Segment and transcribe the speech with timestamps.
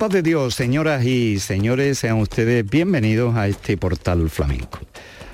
[0.00, 4.78] paz de Dios, señoras y señores, sean ustedes bienvenidos a este portal flamenco.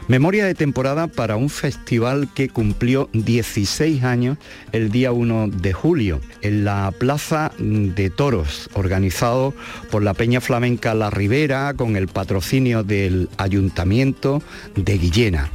[0.09, 4.39] Memoria de temporada para un festival que cumplió 16 años
[4.73, 9.55] el día 1 de julio en la Plaza de Toros, organizado
[9.93, 14.43] por la Peña Flamenca La Ribera con el patrocinio del Ayuntamiento
[14.75, 15.49] de Guillena.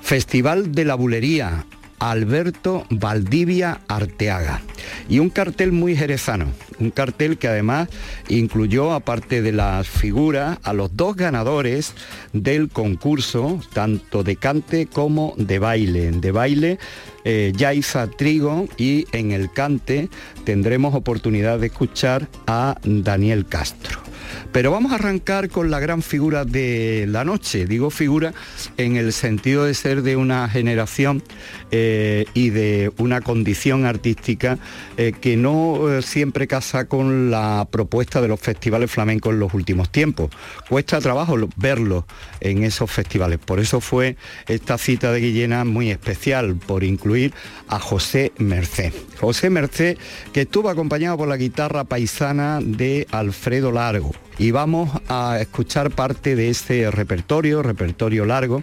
[0.00, 1.64] Festival de la Bulería,
[2.02, 4.60] Alberto Valdivia Arteaga.
[5.08, 6.46] Y un cartel muy jerezano,
[6.80, 7.88] un cartel que además
[8.28, 11.94] incluyó, aparte de las figuras, a los dos ganadores
[12.32, 16.10] del concurso, tanto de cante como de baile.
[16.10, 16.78] De baile,
[17.24, 20.08] eh, Yaiza Trigo y en el cante
[20.44, 24.11] tendremos oportunidad de escuchar a Daniel Castro.
[24.52, 27.66] Pero vamos a arrancar con la gran figura de la noche.
[27.66, 28.32] Digo figura
[28.76, 31.22] en el sentido de ser de una generación
[31.70, 34.58] eh, y de una condición artística
[34.96, 39.54] eh, que no eh, siempre casa con la propuesta de los festivales flamencos en los
[39.54, 40.30] últimos tiempos.
[40.68, 42.06] Cuesta trabajo verlo
[42.40, 43.38] en esos festivales.
[43.38, 44.16] Por eso fue
[44.46, 47.32] esta cita de Guillena muy especial, por incluir
[47.68, 48.92] a José Merced.
[49.20, 49.96] José Merced,
[50.32, 56.36] que estuvo acompañado por la guitarra paisana de Alfredo Largo y vamos a escuchar parte
[56.36, 58.62] de este repertorio, repertorio largo.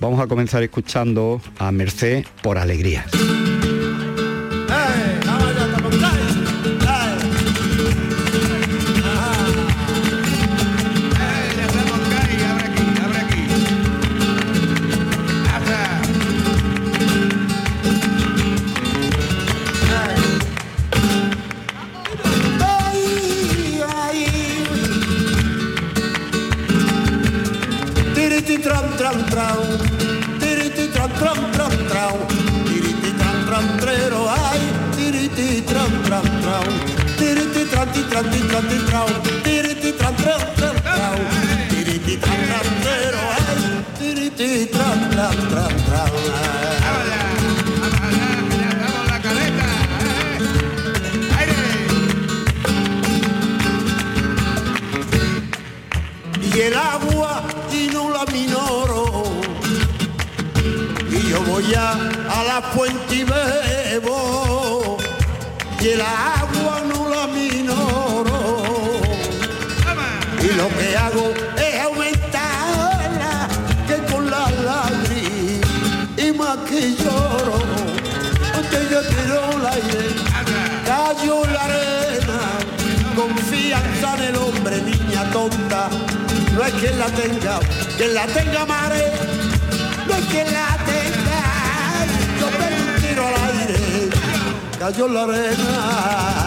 [0.00, 3.04] Vamos a comenzar escuchando a Merced por alegría.
[56.52, 57.42] Y el agua
[57.72, 59.24] y no la minoro.
[61.10, 64.98] Y yo voy a, a la fuente y bebo.
[65.80, 66.39] Y el agua
[80.84, 82.40] cayó la arena,
[83.14, 85.88] confianza en el hombre, niña tonta,
[86.54, 87.60] no es quien la tenga,
[87.96, 89.12] quien la tenga mare,
[90.06, 91.40] no es quien la tenga,
[92.38, 94.10] yo un tiro al aire,
[94.78, 96.39] cayó la arena.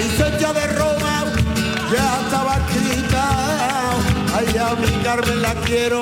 [0.00, 1.24] Licencia de Roma
[1.92, 3.24] ya estaba escrita.
[4.34, 6.00] Ay, a mi Carmen la quiero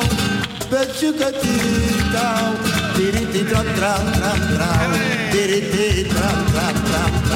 [0.70, 2.52] de chiquitita.
[2.94, 4.90] Tiriti tran tran tran tran,
[5.32, 7.27] tiriti tran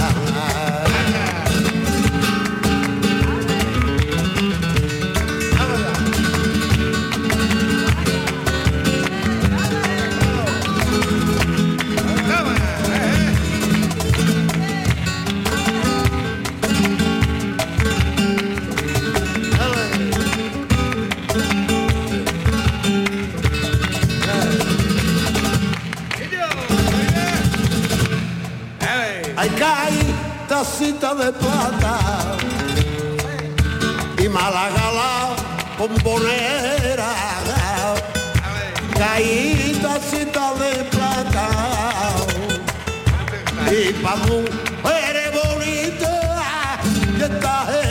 [29.42, 30.14] Hay caí
[30.48, 31.98] tacita de plata
[34.16, 35.34] y Málaga la
[35.76, 37.12] bombonera.
[38.96, 41.48] Caí tacita de plata
[43.68, 44.16] y pa'
[45.08, 46.78] eres bonita
[47.18, 47.81] y esta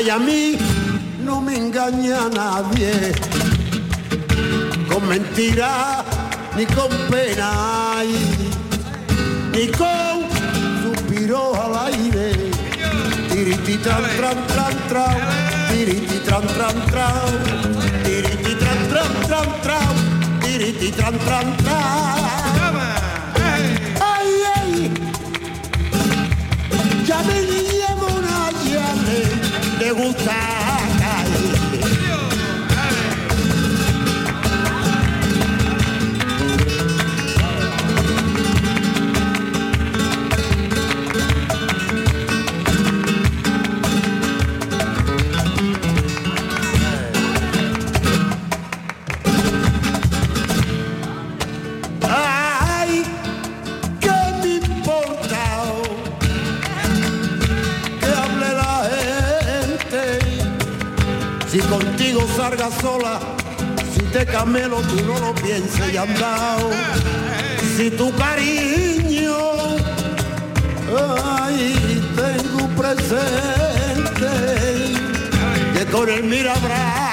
[0.00, 0.56] Ay, a mí
[1.26, 3.12] no me engaña nadie
[4.88, 6.02] con mentira
[6.56, 8.08] ni con pena ay,
[9.52, 10.24] ni con
[10.82, 12.32] suspiro al aire.
[13.28, 15.20] Tiriti tran tran tran tran,
[15.68, 17.32] tiriti tran tran tran,
[18.02, 19.94] tiriti tran tran tran tran,
[20.40, 22.49] tiriti tran tran tran.
[65.34, 66.70] Pienses y andao.
[67.76, 69.36] Si tu cariño,
[71.34, 74.30] ay, tengo presente,
[75.74, 77.09] que con él mira.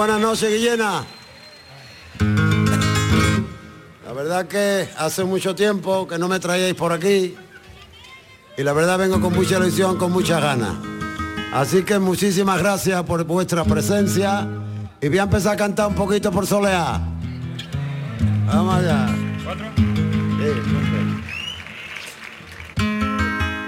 [0.00, 1.04] Buenas noches, Guillena.
[4.06, 7.36] La verdad que hace mucho tiempo que no me traíais por aquí
[8.56, 10.72] y la verdad vengo con mucha ilusión, con muchas ganas.
[11.52, 14.48] Así que muchísimas gracias por vuestra presencia
[15.02, 16.98] y voy a empezar a cantar un poquito por soleá.
[18.46, 19.06] Vamos allá.
[19.06, 20.50] Sí,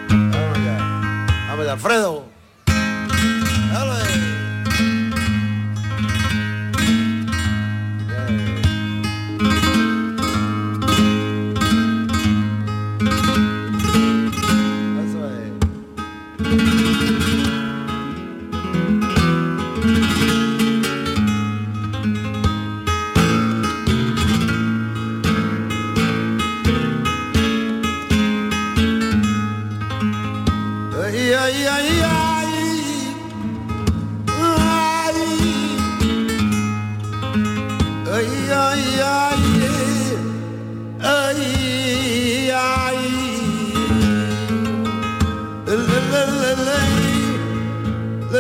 [0.09, 0.79] Vamos allá.
[1.49, 2.32] Vamos allá, Alfredo.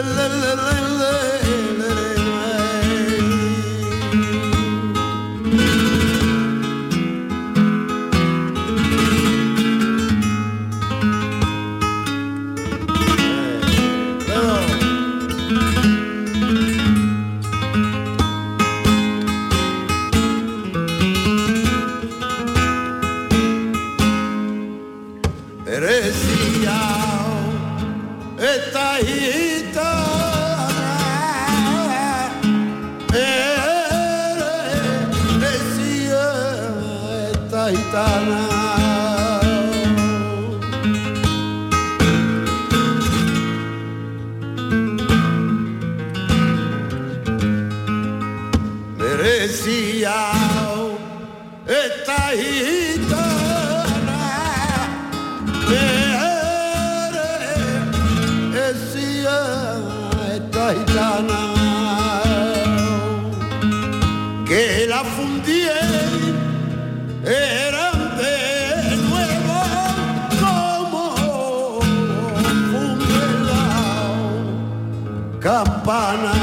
[0.04, 1.31] Le, le, le, le,
[37.62, 38.42] gaitana.
[48.98, 50.20] Berezia
[51.82, 52.20] eta
[75.84, 76.41] campana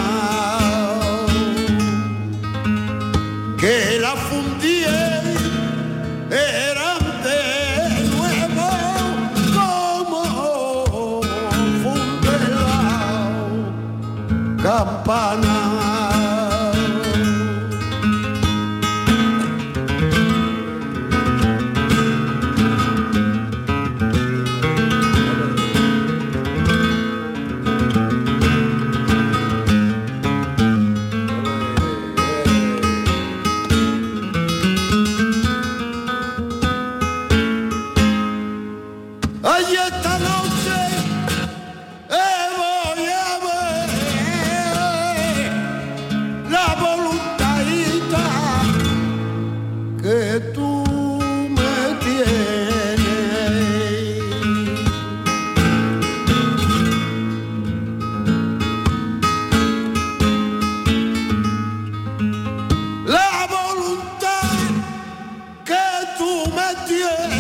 [66.50, 67.40] où ma Dieu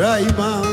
[0.00, 0.69] Braimão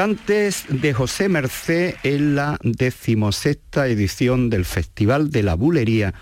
[0.00, 6.14] de José Mercé en la decimosexta edición del Festival de la Bulería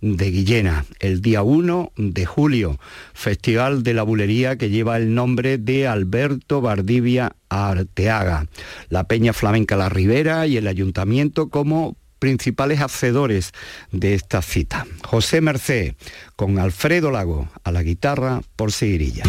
[0.00, 2.80] de Guillena, el día 1 de julio,
[3.12, 8.46] Festival de la Bulería que lleva el nombre de Alberto Bardivia Arteaga,
[8.88, 13.52] la Peña Flamenca La Ribera y el Ayuntamiento como principales hacedores
[13.92, 14.86] de esta cita.
[15.04, 15.94] José Mercé
[16.36, 19.24] con Alfredo Lago a la guitarra por Seguirilla.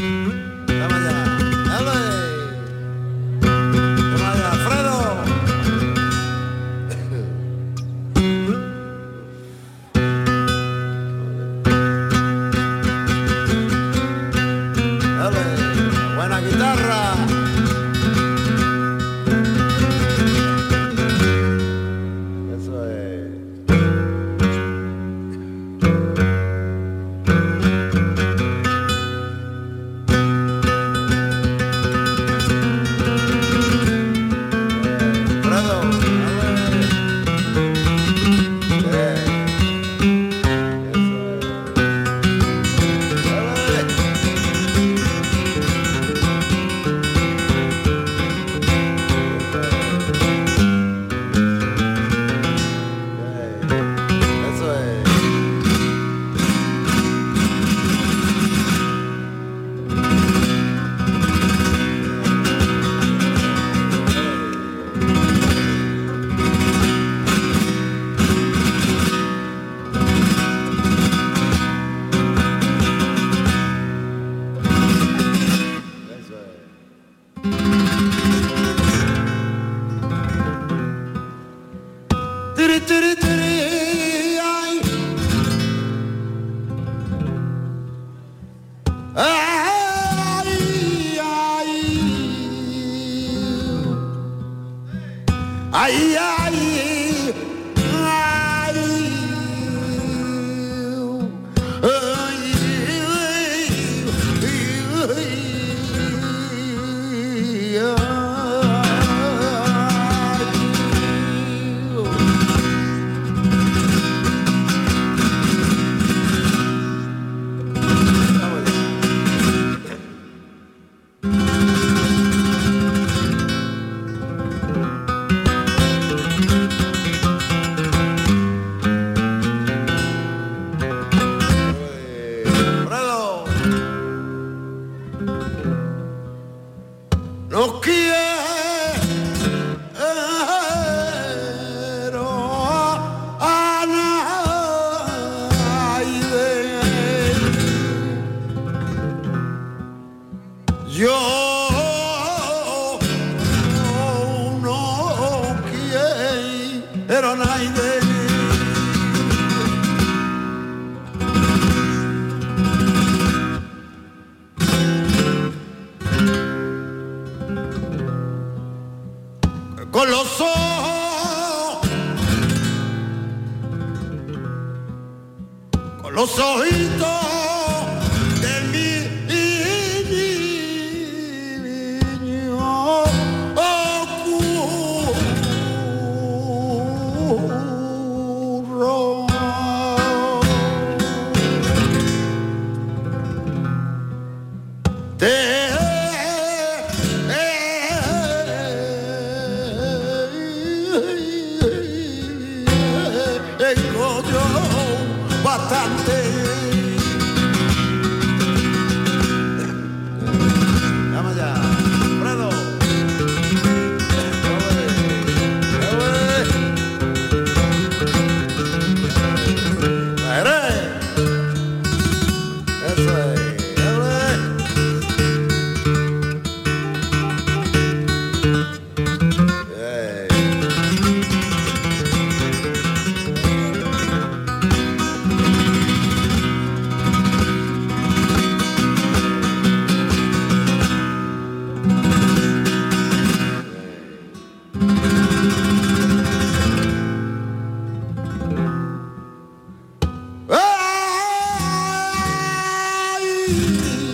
[253.47, 254.06] you.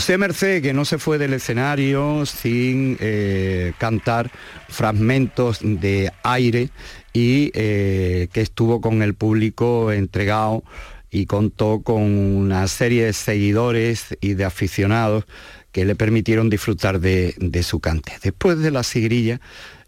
[0.00, 4.30] José Merced, que no se fue del escenario sin eh, cantar
[4.70, 6.70] fragmentos de aire
[7.12, 10.64] y eh, que estuvo con el público entregado
[11.10, 15.26] y contó con una serie de seguidores y de aficionados
[15.70, 18.14] que le permitieron disfrutar de, su cante.
[18.22, 19.38] Después de la sigrilla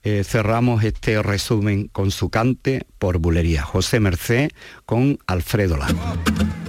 [0.03, 3.63] eh, cerramos este resumen con su cante por bulería.
[3.63, 4.51] José Merced
[4.85, 6.62] con Alfredo Lago.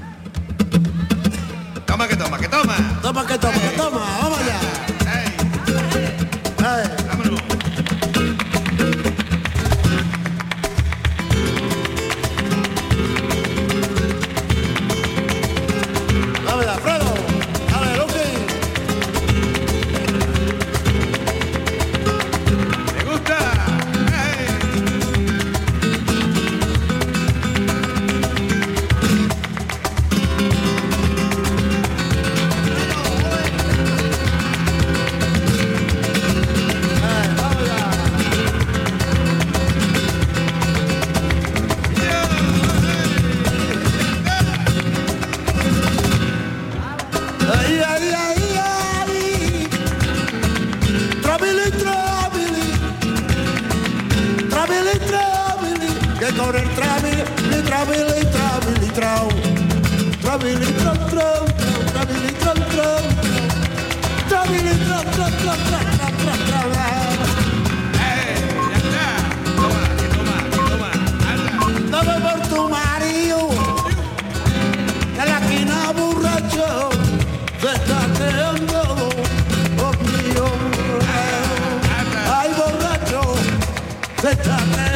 [84.36, 84.92] better man.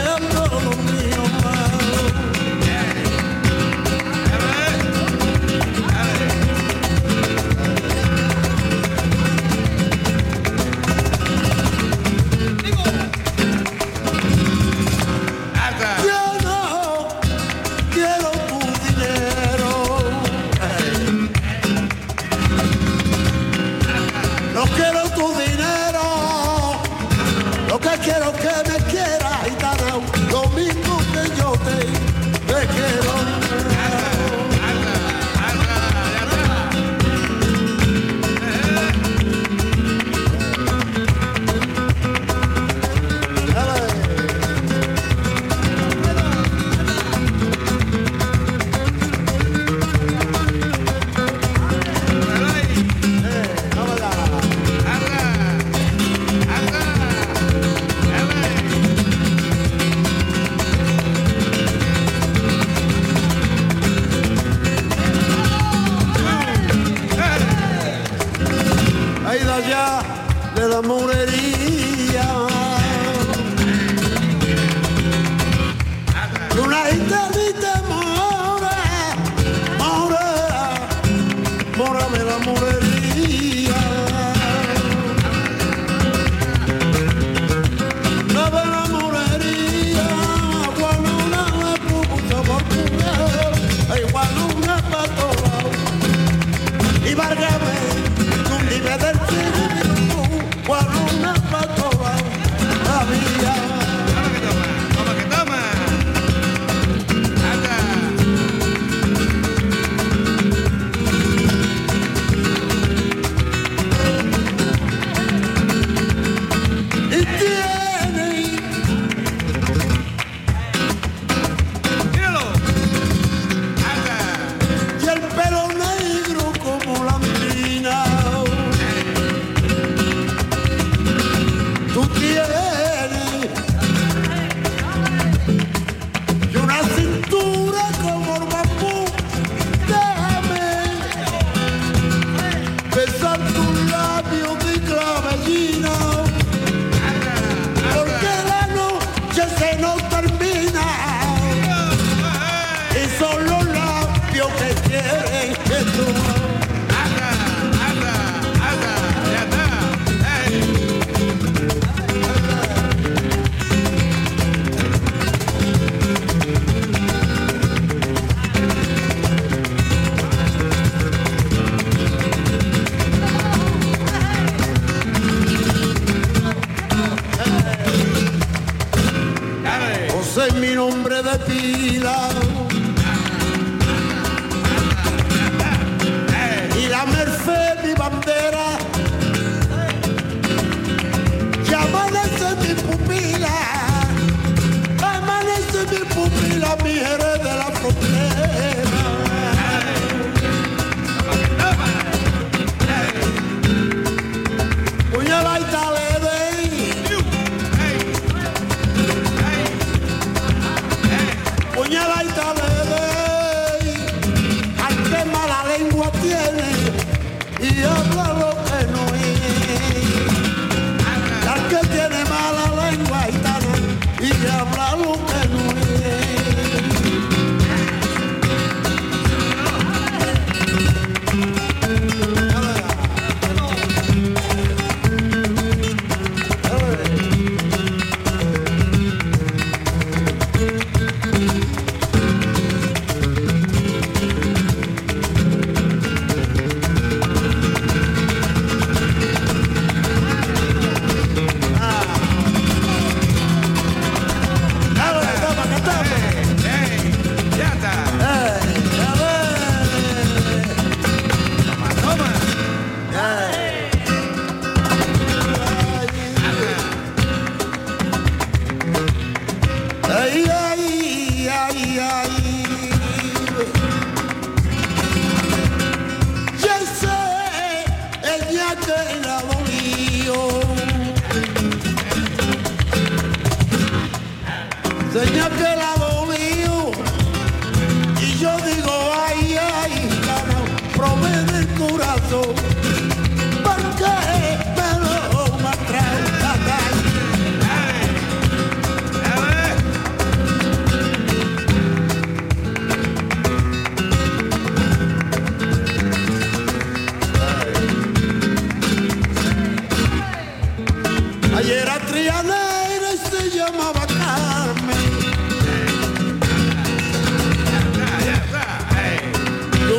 [311.57, 312.59] Ayer a Triana
[312.93, 314.95] y se llamaba Carmen.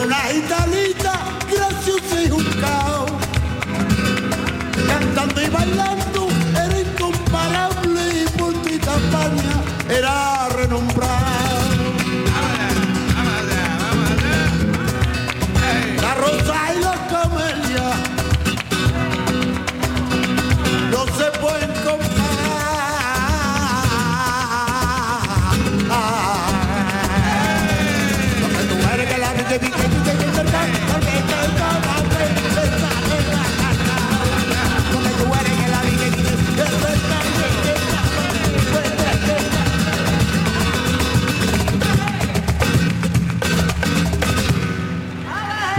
[0.01, 1.19] Una gitanita
[1.51, 2.45] graciosa y un
[4.87, 6.08] cantando y bailando.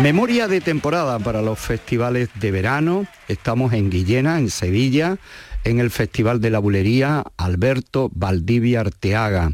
[0.02, 3.06] Memoria de temporada para los festivales de verano.
[3.28, 5.18] Estamos en Guillena, en Sevilla,
[5.66, 9.52] en el Festival de la Bulería Alberto Valdivia Arteaga.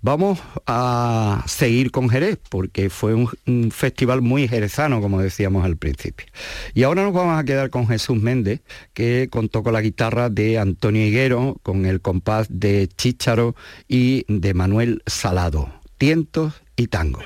[0.00, 6.26] Vamos a seguir con Jerez, porque fue un, festival muy jerezano, como decíamos al principio.
[6.72, 8.62] Y ahora nos vamos a quedar con Jesús Méndez,
[8.94, 13.54] que contó con la guitarra de Antonio Higuero, con el compás de Chícharo
[13.86, 15.68] y de Manuel Salado,
[15.98, 17.20] tientos y tango.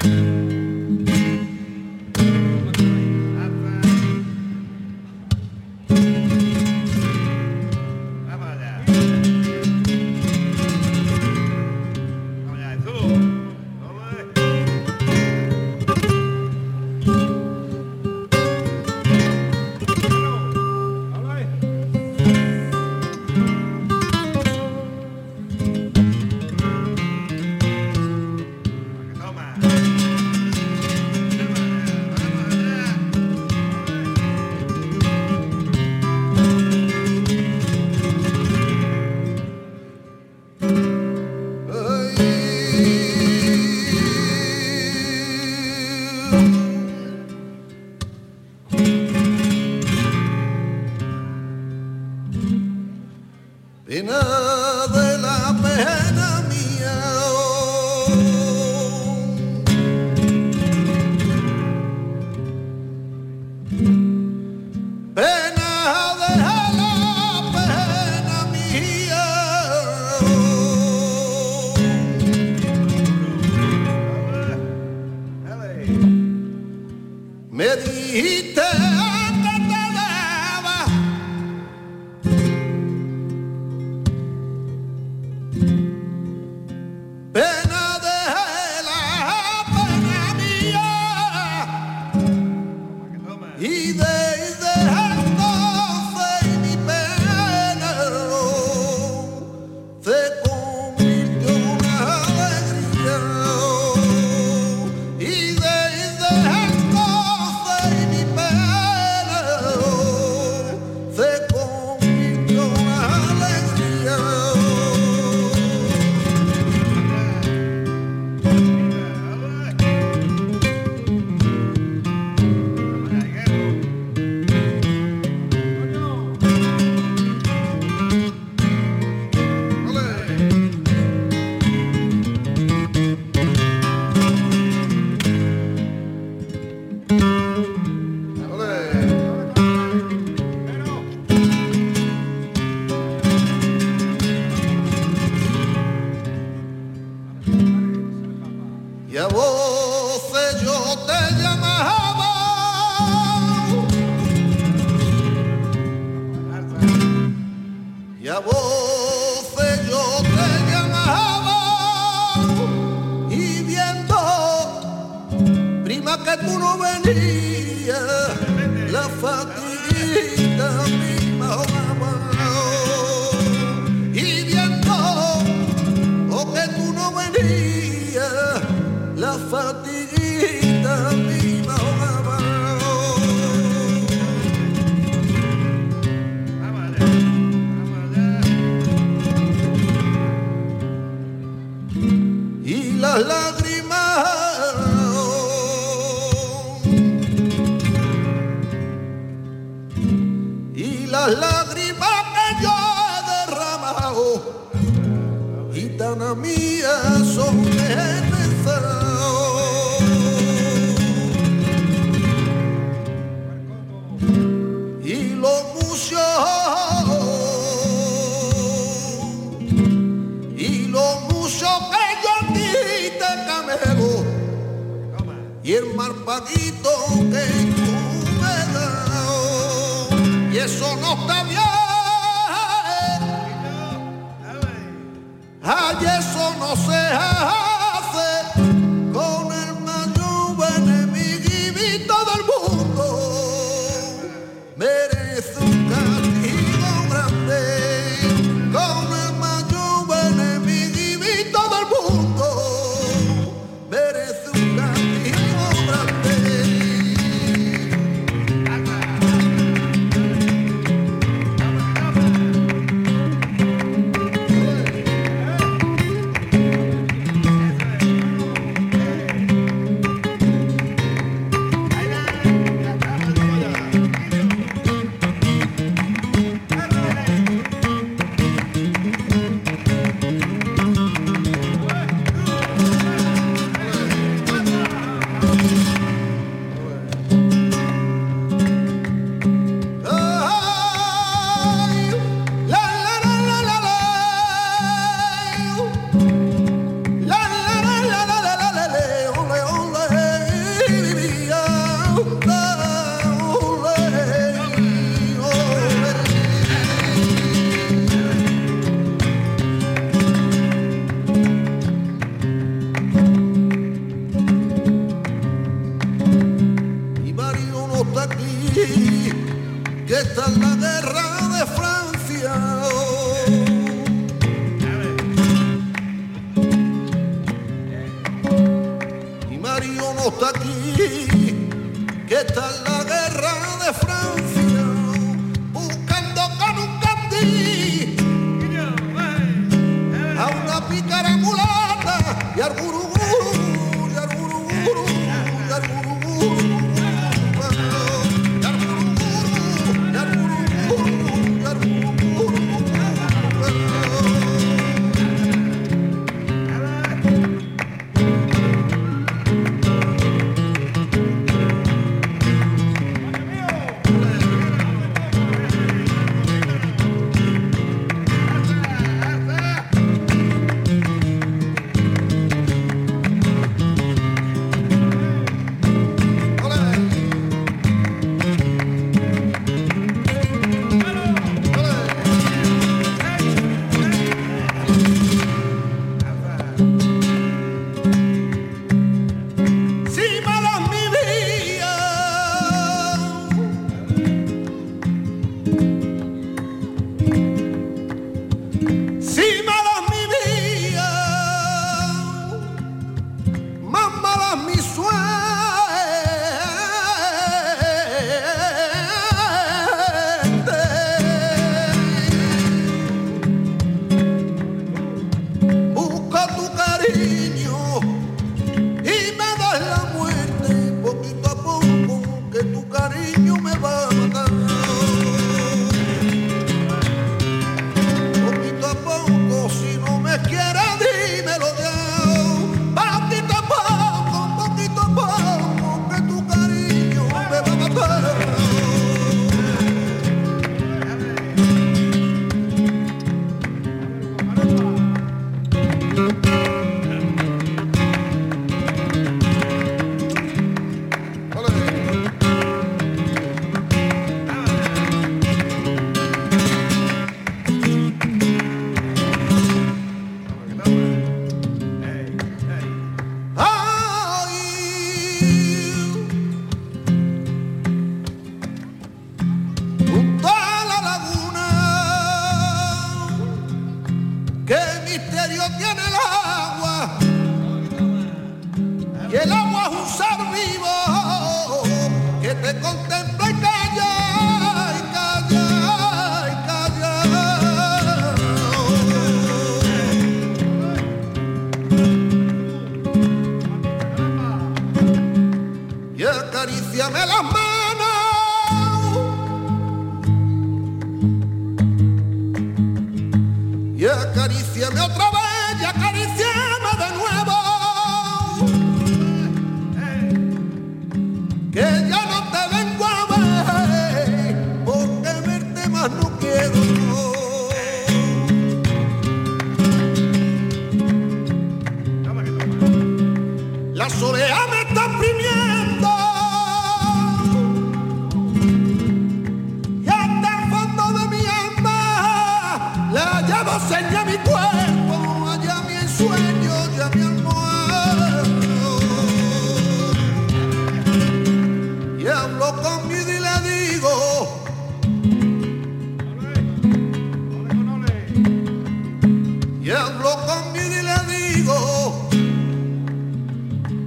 [235.70, 237.57] Ay, eso no se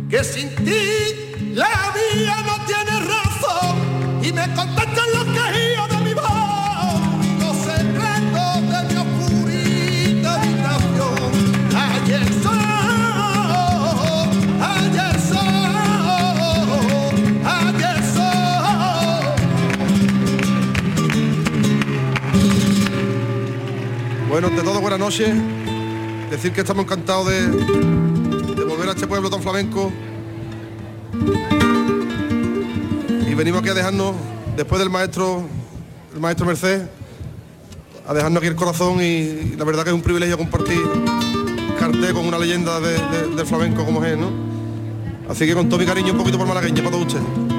[0.10, 3.76] que sin ti la vida no tiene razón
[4.24, 7.02] y me contestan los quejíos de mi voz.
[7.40, 11.32] Los secretos de mi oscurita habitación.
[11.76, 12.58] Ayer sol
[14.62, 15.76] ayer sol
[17.46, 19.36] ayer sol
[24.30, 25.61] Bueno, ante todo, buenas noches.
[26.32, 27.46] Decir que estamos encantados de,
[28.66, 29.92] volver a este pueblo tan flamenco.
[33.30, 34.16] Y venimos aquí a dejarnos,
[34.56, 35.44] después del maestro,
[36.14, 36.84] el maestro Merced,
[38.08, 40.80] a dejarnos aquí el corazón y, la verdad que es un privilegio compartir
[41.80, 44.30] cartel con una leyenda de- de- del flamenco como es, ¿no?
[45.30, 47.51] Así que con todo mi cariño un poquito por malagueña para todos ustedes.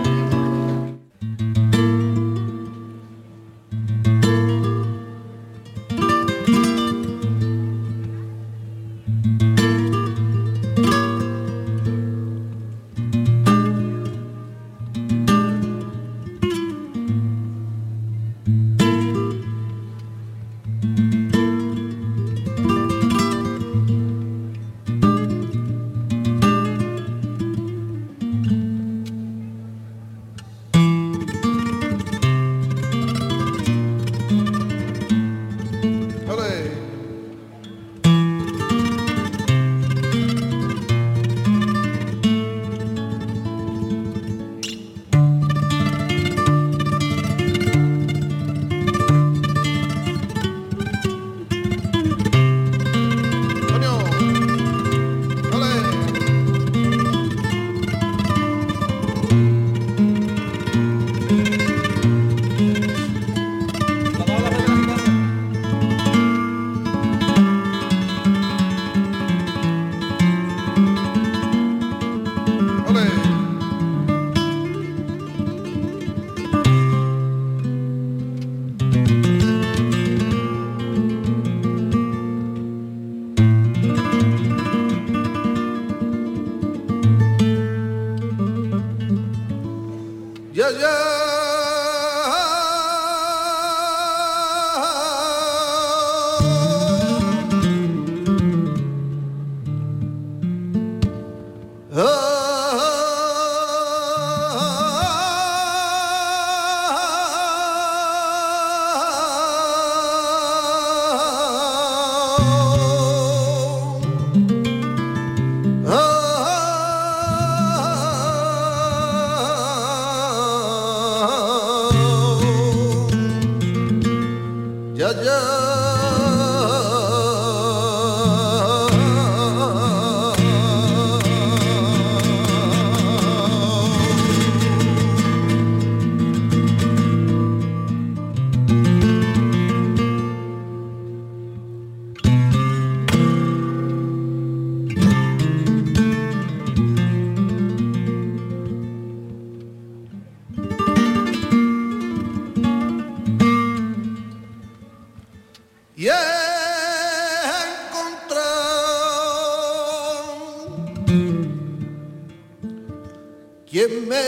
[163.72, 164.22] Y a la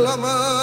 [0.00, 0.55] madre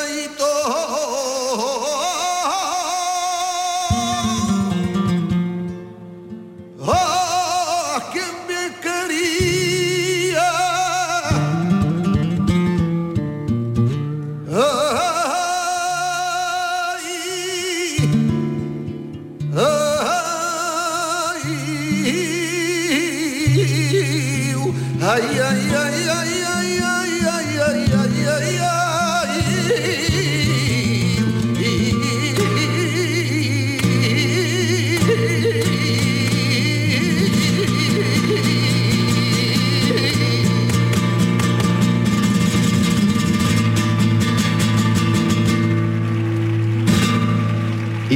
[0.00, 1.39] todito.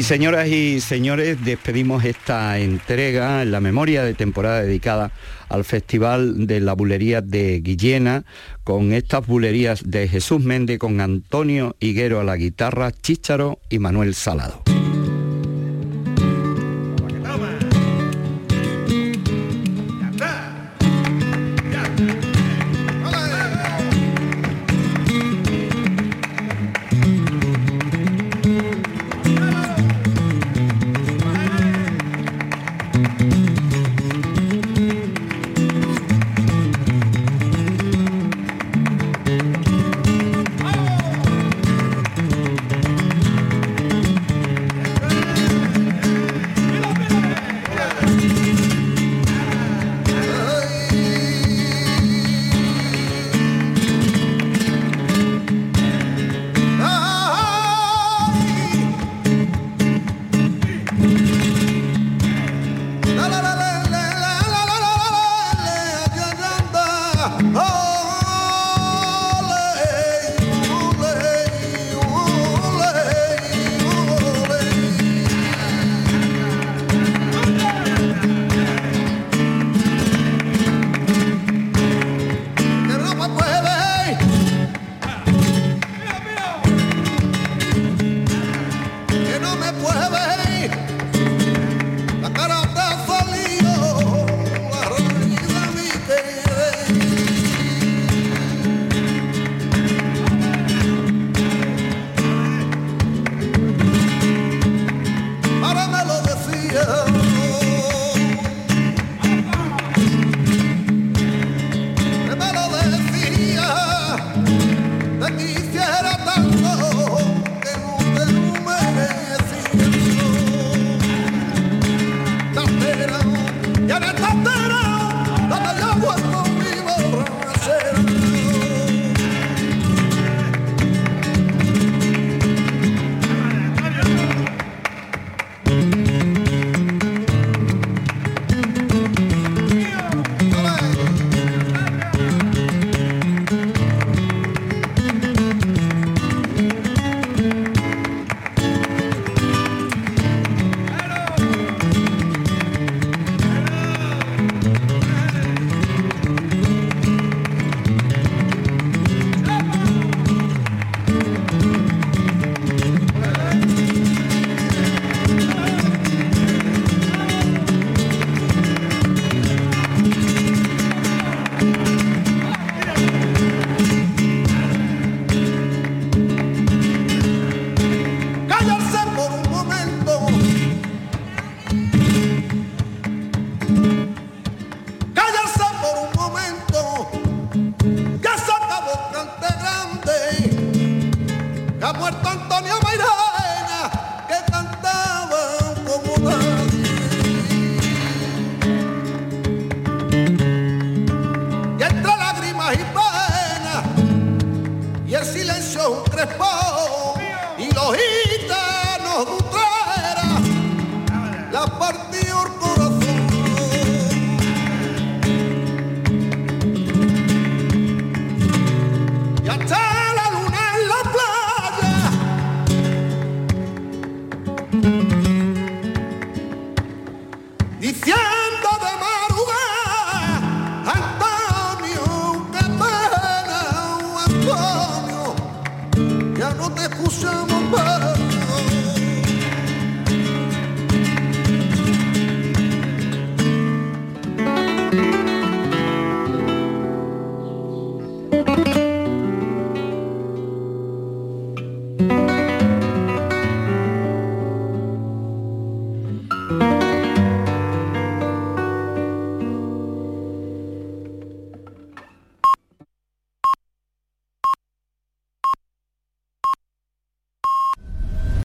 [0.04, 5.12] Señoras y señores, despedimos esta entrega en la memoria de temporada dedicada
[5.48, 8.24] al Festival de la Bulería de Guillena,
[8.64, 14.14] con estas bulerías de Jesús Méndez, con Antonio Higuero a la guitarra, Chícharo y Manuel
[14.14, 14.73] Salado.